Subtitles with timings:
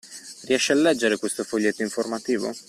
[0.45, 2.51] Riesci a leggere questo foglietto informativo?